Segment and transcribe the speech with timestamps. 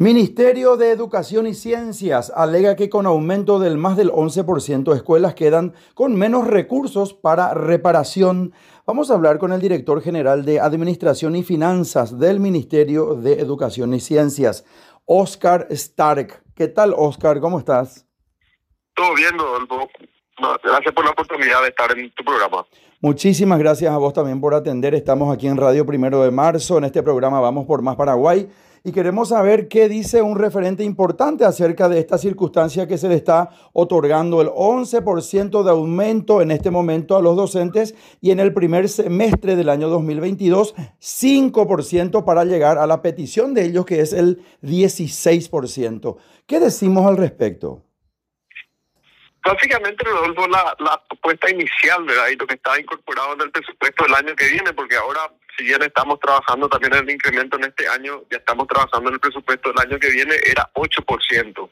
[0.00, 5.74] Ministerio de Educación y Ciencias alega que con aumento del más del 11% escuelas quedan
[5.94, 8.52] con menos recursos para reparación.
[8.86, 13.92] Vamos a hablar con el director general de Administración y Finanzas del Ministerio de Educación
[13.92, 14.64] y Ciencias,
[15.04, 16.44] Oscar Stark.
[16.54, 17.40] ¿Qué tal, Oscar?
[17.40, 18.06] ¿Cómo estás?
[18.94, 19.88] Todo bien, Rodolfo.
[20.62, 22.64] Gracias por la oportunidad de estar en tu programa.
[23.00, 24.94] Muchísimas gracias a vos también por atender.
[24.94, 26.78] Estamos aquí en Radio Primero de Marzo.
[26.78, 28.48] En este programa Vamos por Más Paraguay
[28.84, 33.14] y queremos saber qué dice un referente importante acerca de esta circunstancia que se le
[33.14, 38.52] está otorgando el 11% de aumento en este momento a los docentes y en el
[38.52, 44.12] primer semestre del año 2022 5% para llegar a la petición de ellos que es
[44.12, 46.16] el 16%.
[46.46, 47.87] ¿Qué decimos al respecto?
[49.48, 52.28] Básicamente, Rodolfo, la, la propuesta inicial, ¿verdad?
[52.28, 55.20] Y lo que está incorporado en el presupuesto del año que viene, porque ahora,
[55.56, 59.14] si bien estamos trabajando también en el incremento en este año, ya estamos trabajando en
[59.14, 61.70] el presupuesto del año que viene, era 8%.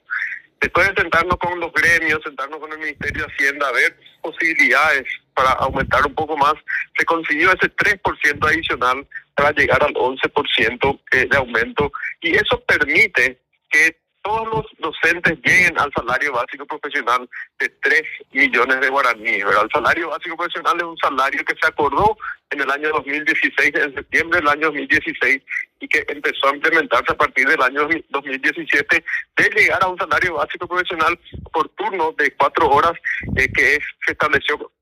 [0.58, 5.04] Después de sentarnos con los gremios, sentarnos con el Ministerio de Hacienda, a ver posibilidades
[5.34, 6.54] para aumentar un poco más,
[6.96, 11.92] se consiguió ese 3% adicional para llegar al 11% eh, de aumento
[12.23, 17.29] y eso permite que todos los docentes lleguen al salario básico profesional
[17.60, 19.45] de 3 millones de guaraníes.
[19.45, 22.16] El salario básico profesional es un salario que se acordó
[22.51, 25.43] en el año 2016, en septiembre del año 2016,
[25.79, 29.04] y que empezó a implementarse a partir del año 2017,
[29.37, 31.16] de llegar a un salario básico profesional
[31.52, 32.95] por turno de cuatro horas,
[33.37, 34.73] eh, que es, se estableció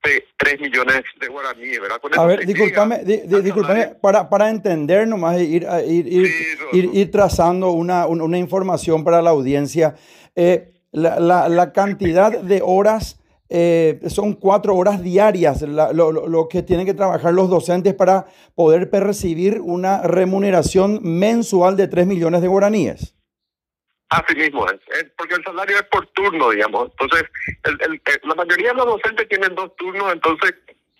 [0.00, 1.98] 3 millones de guaraníes, ¿verdad?
[2.16, 6.06] a ver, discúlpame, para, para entender nomás, ir, ir,
[6.72, 9.96] ir, ir, trazando una, una, información para la audiencia.
[10.36, 13.18] Eh, la, la, la, cantidad de horas
[13.50, 18.26] eh, son cuatro horas diarias lo, lo, lo, que tienen que trabajar los docentes para
[18.54, 23.17] poder percibir una remuneración mensual de 3 millones de guaraníes.
[24.10, 26.90] Así mismo es, porque el salario es por turno, digamos.
[26.92, 27.24] Entonces,
[27.64, 30.54] el, el, eh, la mayoría de los docentes tienen dos turnos, entonces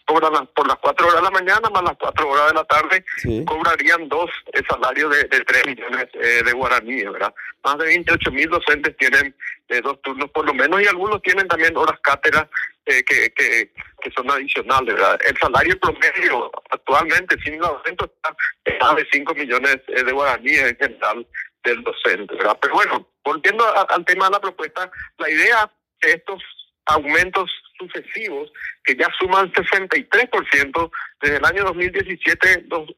[0.05, 3.05] cobran por las cuatro horas de la mañana más las cuatro horas de la tarde,
[3.45, 7.35] cobrarían dos el salario de, de 3 millones eh, de guaraníes, ¿verdad?
[7.63, 9.35] Más de 28 mil docentes tienen
[9.69, 12.47] eh, dos turnos por lo menos y algunos tienen también horas cátedras
[12.87, 13.71] que, que,
[14.01, 15.21] que son adicionales, ¿verdad?
[15.29, 21.27] El salario promedio actualmente sin el aumento está de 5 millones de guaraníes en general
[21.69, 22.59] del docente, ¿verdad?
[22.61, 25.71] Pero bueno, volviendo al tema de la propuesta, la idea
[26.03, 26.43] de estos
[26.87, 28.51] aumentos sucesivos,
[28.85, 30.91] que ya suman 63%,
[31.21, 32.89] desde el año 2017 los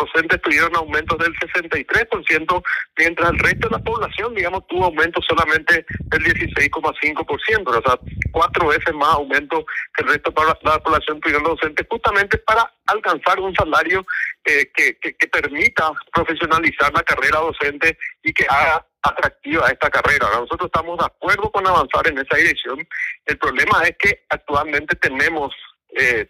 [0.00, 2.62] docentes tuvieron aumentos del 63%,
[2.96, 7.98] mientras el resto de la población, digamos, tuvo aumentos solamente del 16,5%, o sea,
[8.32, 13.38] cuatro veces más aumento que el resto de la población tuvieron docentes, justamente para alcanzar
[13.40, 14.04] un salario
[14.44, 20.26] eh, que, que, permita profesionalizar la carrera docente y que haga atractiva esta carrera.
[20.32, 22.78] Nosotros estamos de acuerdo con avanzar en esa dirección.
[23.26, 25.54] El problema es que actualmente tenemos
[25.96, 26.26] eh,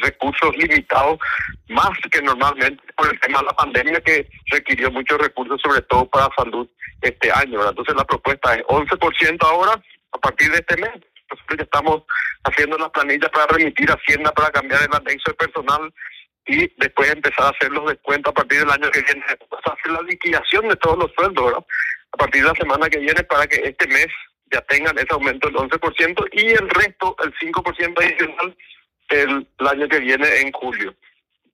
[0.00, 1.18] recursos limitados
[1.68, 6.06] más que normalmente por el tema de la pandemia que requirió muchos recursos, sobre todo
[6.06, 6.68] para salud
[7.02, 7.66] este año.
[7.68, 9.80] Entonces la propuesta es 11% ahora
[10.12, 10.92] a partir de este mes.
[11.30, 12.02] Nosotros estamos
[12.44, 15.92] haciendo las planillas para remitir a Hacienda para cambiar el anexo de personal
[16.46, 19.92] y después empezar a hacer los descuentos a partir del año que viene, o hacer
[19.92, 21.64] la liquidación de todos los sueldos, ¿verdad?
[22.12, 24.06] A partir de la semana que viene para que este mes
[24.50, 28.56] ya tengan ese aumento del 11% y el resto, el 5% adicional,
[29.08, 30.94] el, año que viene en julio.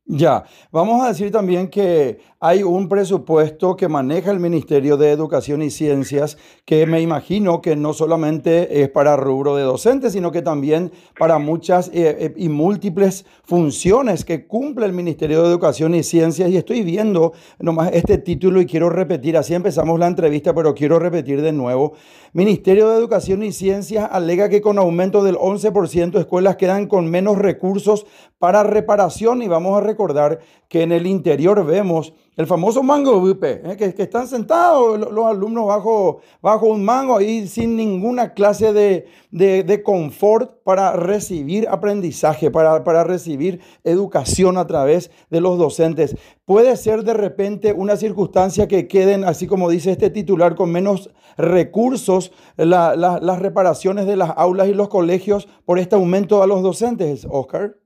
[0.07, 5.63] Ya, vamos a decir también que hay un presupuesto que maneja el Ministerio de Educación
[5.63, 10.43] y Ciencias que me imagino que no solamente es para rubro de docentes, sino que
[10.43, 16.03] también para muchas eh, eh, y múltiples funciones que cumple el Ministerio de Educación y
[16.03, 16.51] Ciencias.
[16.51, 20.99] Y estoy viendo nomás este título y quiero repetir, así empezamos la entrevista, pero quiero
[20.99, 21.95] repetir de nuevo.
[22.35, 27.39] Ministerio de Educación y Ciencias alega que con aumento del 11% escuelas quedan con menos
[27.39, 28.05] recursos
[28.39, 33.63] para reparación y vamos a recordar que en el interior vemos el famoso mango bupe,
[33.65, 33.77] ¿eh?
[33.77, 39.63] que, están sentados los, alumnos bajo, bajo un mango ahí sin ninguna clase de, de,
[39.63, 46.17] de confort para recibir aprendizaje, para, para, recibir educación a través de los docentes.
[46.45, 51.11] Puede ser de repente una circunstancia que queden, así como dice este titular, con menos
[51.37, 56.65] recursos la, las reparaciones de las aulas y los colegios por este aumento a los
[56.65, 57.77] docentes, Oscar.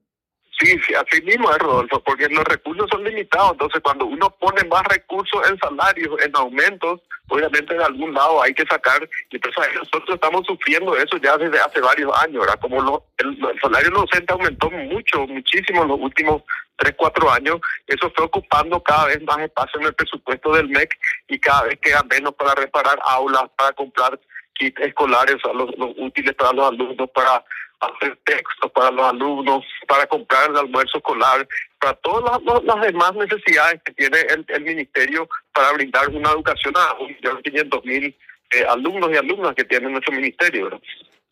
[0.61, 3.53] Sí, sí, así mismo es, Rodolfo, porque los recursos son limitados.
[3.53, 8.53] Entonces, cuando uno pone más recursos en salarios, en aumentos, obviamente de algún lado hay
[8.55, 9.09] que sacar.
[9.31, 12.45] Y entonces nosotros estamos sufriendo eso ya desde hace varios años.
[12.61, 16.43] Como lo, el, salario docente aumentó mucho, muchísimo en los últimos
[16.77, 20.99] tres, cuatro años, eso fue ocupando cada vez más espacio en el presupuesto del MEC
[21.29, 24.19] y cada vez queda menos para reparar aulas, para comprar
[24.55, 27.45] kits escolares, los, útiles para los alumnos, para
[27.81, 31.47] hacer textos para los alumnos, para comprar el almuerzo escolar,
[31.81, 38.15] para todas las, demás necesidades que tiene el, ministerio para brindar una educación a 1.500.000
[38.51, 40.81] eh, alumnos y alumnas que tiene nuestro ministerio.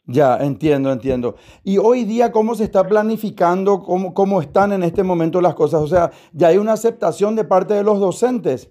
[0.05, 1.37] Ya, entiendo, entiendo.
[1.65, 3.83] Y hoy día, ¿cómo se está planificando?
[3.83, 5.81] ¿Cómo, ¿Cómo están en este momento las cosas?
[5.81, 8.71] O sea, ¿ya hay una aceptación de parte de los docentes?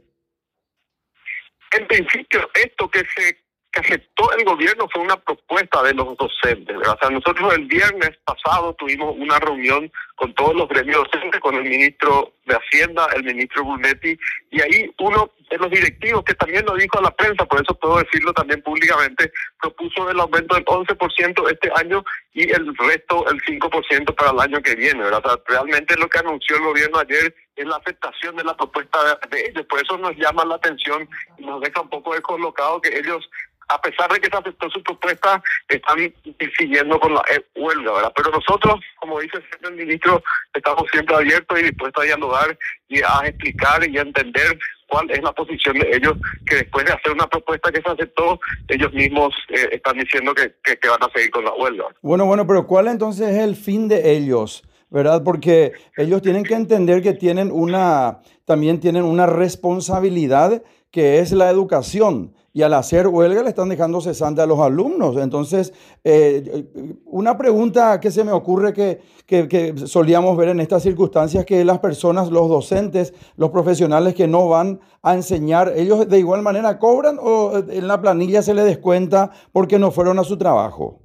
[1.77, 3.44] En principio, esto que se
[3.75, 6.77] que aceptó el gobierno fue una propuesta de los docentes.
[6.77, 11.55] O sea, nosotros el viernes pasado tuvimos una reunión con todos los gremios docentes, con
[11.55, 14.17] el ministro de Hacienda, el ministro Brunetti,
[14.51, 17.75] y ahí uno de los directivos, que también lo dijo a la prensa, por eso
[17.75, 19.31] puedo decirlo también públicamente,
[19.61, 24.61] propuso el aumento del 11% este año y el resto, el 5% para el año
[24.61, 25.03] que viene.
[25.03, 29.19] O sea, realmente lo que anunció el gobierno ayer es la aceptación de la propuesta
[29.29, 29.65] de ellos.
[29.67, 31.07] Por eso nos llama la atención
[31.37, 33.29] y nos deja un poco descolocado que ellos
[33.67, 36.13] a pesar de que se aceptó su propuesta, están
[36.57, 37.23] siguiendo con la
[37.55, 38.13] huelga, ¿verdad?
[38.15, 40.21] Pero nosotros, como dice el ministro,
[40.53, 42.57] estamos siempre abiertos y dispuestos a dialogar
[42.87, 44.57] y a explicar y a entender
[44.87, 46.13] cuál es la posición de ellos,
[46.45, 50.53] que después de hacer una propuesta que se aceptó, ellos mismos eh, están diciendo que,
[50.63, 51.85] que, van a seguir con la huelga.
[52.01, 54.63] Bueno, bueno, pero ¿cuál entonces es el fin de ellos?
[54.89, 55.23] ¿Verdad?
[55.25, 60.61] Porque ellos tienen que entender que tienen una, también tienen una responsabilidad
[60.95, 65.17] que es la educación y al hacer huelga le están dejando cesante a los alumnos.
[65.17, 65.73] Entonces,
[66.05, 66.63] eh,
[67.03, 71.79] una pregunta que se me ocurre que, que, solíamos ver en estas circunstancias, que las
[71.79, 77.17] personas, los docentes, los profesionales que no van a enseñar, ellos de igual manera cobran
[77.19, 81.01] o en la planilla se les descuenta porque no fueron a su trabajo.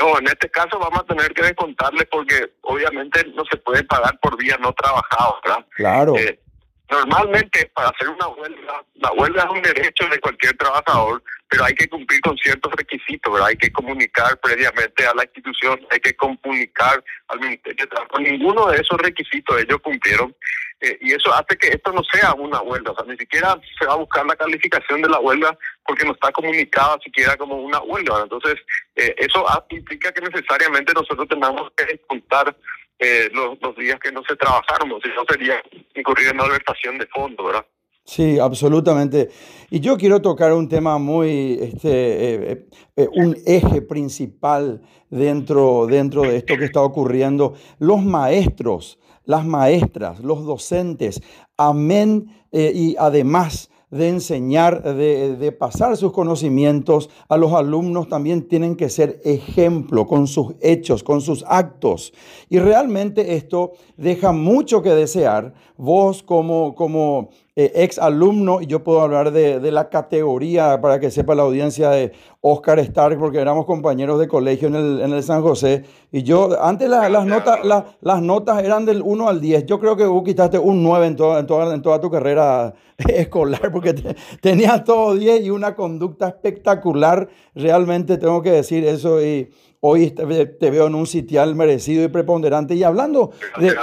[0.00, 4.18] No, en este caso vamos a tener que descontarle porque obviamente no se puede pagar
[4.20, 5.66] por día no trabajado, ¿verdad?
[5.76, 6.16] Claro.
[6.16, 6.40] Eh,
[6.88, 11.74] Normalmente, para hacer una huelga, la huelga es un derecho de cualquier trabajador, pero hay
[11.74, 13.40] que cumplir con ciertos requisitos.
[13.40, 18.30] Hay que comunicar previamente a la institución, hay que comunicar al Ministerio de.
[18.30, 20.34] Ninguno de esos requisitos ellos cumplieron
[20.80, 23.86] eh, y eso hace que esto no sea una huelga, o sea, ni siquiera se
[23.86, 25.56] va a buscar la calificación de la huelga
[25.86, 28.20] porque no está comunicada siquiera como una huelga.
[28.22, 28.56] Entonces,
[28.94, 32.54] eh, eso implica que necesariamente nosotros tengamos que contar
[32.98, 35.60] eh, los, días que no se trabajaron, si no sería
[35.94, 37.66] incurrir en malversación de fondo, ¿verdad?
[38.04, 39.28] Sí, absolutamente.
[39.68, 42.66] Y yo quiero tocar un tema muy, este, eh,
[42.96, 47.54] eh, un eje principal dentro, dentro de esto que está ocurriendo.
[47.78, 51.20] Los maestros, las maestras, los docentes,
[51.58, 58.88] amén y además de enseñar, de, pasar sus conocimientos a los alumnos, también tienen que
[58.88, 62.12] ser ejemplo con sus hechos, con sus actos.
[62.48, 65.54] Y realmente esto deja mucho que desear.
[65.76, 70.98] Vos como, como eh, ex alumno, y yo puedo hablar de, de, la categoría para
[70.98, 75.12] que sepa la audiencia de Oscar Stark, porque éramos compañeros de colegio en el, en
[75.12, 75.84] el San José.
[76.12, 77.60] Y yo, antes las, notas,
[78.00, 79.66] las notas eran del 1 al 10.
[79.66, 82.74] Yo creo que vos quitaste un 9 en toda, en toda, en toda tu carrera
[83.08, 83.92] escolar, porque
[84.40, 87.28] tenías todo 10 y una conducta espectacular.
[87.54, 89.22] Realmente tengo que decir eso.
[89.22, 89.50] Y
[89.80, 92.74] hoy te, veo en un sitial merecido y preponderante.
[92.74, 93.76] Y hablando de,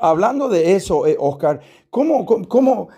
[0.00, 1.60] hablando de eso, eh, Oscar,
[1.90, 2.88] ¿cómo, cómo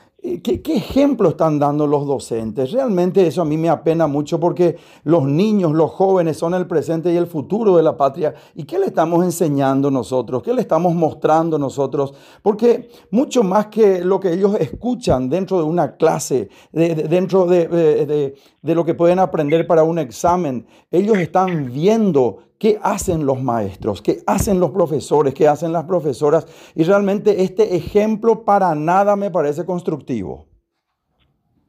[0.43, 2.73] ¿Qué, ejemplo están dando los docentes?
[2.73, 7.13] Realmente eso a mí me apena mucho porque los niños, los jóvenes son el presente
[7.13, 8.35] y el futuro de la patria.
[8.57, 10.43] ¿Y qué le estamos enseñando nosotros?
[10.43, 12.13] ¿Qué le estamos mostrando nosotros?
[12.43, 18.75] Porque mucho más que lo que ellos escuchan dentro de una clase, dentro de, de
[18.75, 24.19] lo que pueden aprender para un examen, ellos están viendo qué hacen los maestros, qué
[24.27, 26.47] hacen los profesores, qué hacen las profesoras.
[26.75, 30.49] Y realmente este ejemplo para nada me parece constructivo.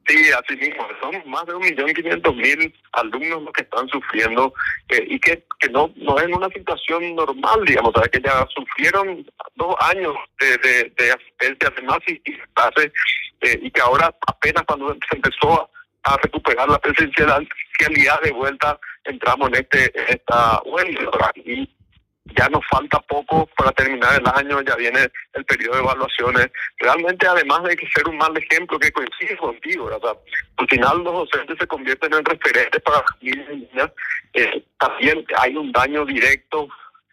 [0.08, 4.54] Sí, así mismo, son más de un millón quinientos mil alumnos los que están sufriendo
[4.88, 9.26] eh, y que, no, no es una situación normal, digamos, que ya sufrieron
[9.56, 12.38] dos años de, de, de asistencia además y, y,
[13.42, 15.68] eh, y que ahora apenas cuando se empezó
[16.04, 21.68] a recuperar la presencialidad de vuelta, entramos en este esta huelga y
[22.36, 26.48] ya nos falta poco para terminar el año, ya viene el periodo de evaluaciones.
[26.78, 30.16] Realmente, además de que ser un mal ejemplo que coincide contigo, ¿verdad?
[30.56, 33.90] al final los docentes se convierten en referentes para las niñas.
[34.34, 36.68] Eh, también hay un daño directo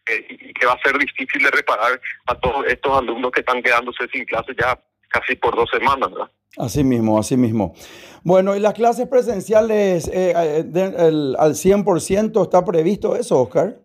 [0.08, 4.08] eh, que va a ser difícil de reparar a todos estos alumnos que están quedándose
[4.12, 4.78] sin clases ya
[5.10, 6.30] casi por dos semanas, ¿verdad?
[6.58, 7.76] Así mismo, así mismo.
[8.24, 13.78] Bueno, ¿y las clases presenciales eh, eh al 100% está previsto eso, Oscar?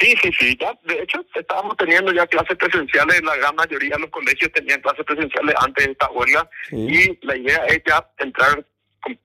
[0.00, 0.56] Sí, sí, sí.
[0.60, 3.20] Ya, de hecho, estábamos teniendo ya clases presenciales.
[3.22, 6.48] La gran mayoría de los colegios tenían clases presenciales antes de esta huelga.
[6.70, 8.64] Y la idea es ya entrar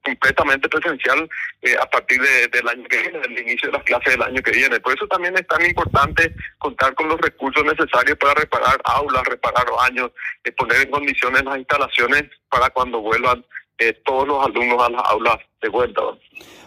[0.03, 1.29] completamente presencial
[1.61, 4.51] eh, a partir del año que viene, del inicio de las clases del año que
[4.51, 4.79] viene.
[4.79, 9.65] Por eso también es tan importante contar con los recursos necesarios para reparar aulas, reparar
[9.71, 10.11] baños,
[10.43, 13.43] eh, poner en condiciones las instalaciones para cuando vuelvan
[13.79, 16.01] eh, todos los alumnos a las aulas de vuelta.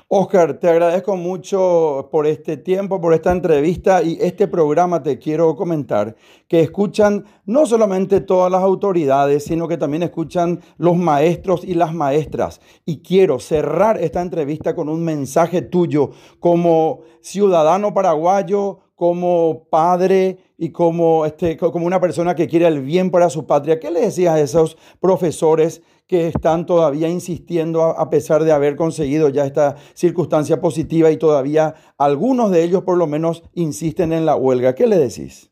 [0.09, 5.03] Oscar, te agradezco mucho por este tiempo, por esta entrevista y este programa.
[5.03, 6.15] Te quiero comentar
[6.47, 11.93] que escuchan no solamente todas las autoridades, sino que también escuchan los maestros y las
[11.93, 12.61] maestras.
[12.85, 20.71] Y quiero cerrar esta entrevista con un mensaje tuyo como ciudadano paraguayo, como padre y
[20.71, 23.81] como, este, como una persona que quiere el bien para su patria.
[23.81, 25.83] ¿Qué le decías a esos profesores?
[26.07, 31.75] Que están todavía insistiendo a pesar de haber conseguido ya esta circunstancia positiva y todavía
[31.99, 34.75] algunos de ellos por lo menos insisten en la huelga.
[34.75, 35.51] ¿Qué le decís?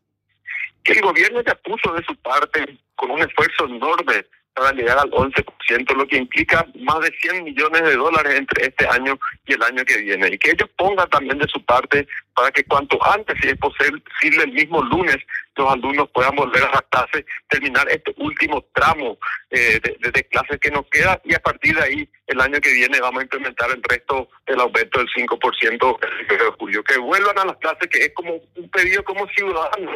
[0.85, 5.11] Que el gobierno ya puso de su parte con un esfuerzo enorme para llegar al
[5.11, 9.63] 11%, lo que implica más de 100 millones de dólares entre este año y el
[9.63, 10.29] año que viene.
[10.29, 14.03] Y que ellos pongan también de su parte para que cuanto antes, si es posible,
[14.45, 15.17] el mismo lunes,
[15.57, 19.19] los alumnos puedan volver a la clase, terminar este último tramo
[19.51, 23.01] eh, de, clases que nos queda y a partir de ahí, el año que viene,
[23.01, 26.83] vamos a implementar el resto del aumento del 5% el de julio.
[26.83, 29.93] Que vuelvan a las clases, que es como un pedido como ciudadano,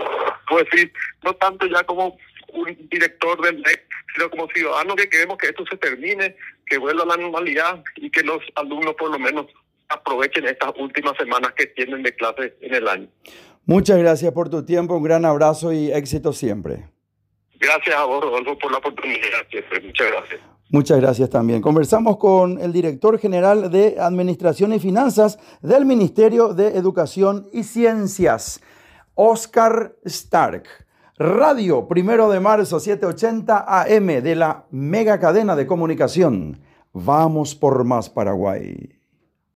[0.49, 2.17] puedo decir, no tanto ya como
[2.59, 6.37] un director del MEC, sino como ciudadanos que queremos que esto se termine,
[6.67, 9.47] que vuelva a la normalidad y que los alumnos por lo menos
[9.89, 13.09] aprovechen estas últimas semanas que tienen de clase en el año.
[13.65, 16.89] Muchas gracias por tu tiempo, un gran abrazo y éxito siempre.
[17.61, 19.19] Gracias a vos, Rodolfo, por la oportunidad
[19.83, 20.41] Muchas gracias.
[20.71, 21.63] Muchas gracias también.
[21.63, 28.63] Conversamos con el director general de Administración y Finanzas del Ministerio de Educación y Ciencias,
[29.15, 30.88] Oscar Stark.
[31.21, 36.61] Radio, primero de marzo, 780 AM de la mega cadena de comunicación.
[36.93, 38.98] Vamos por más Paraguay.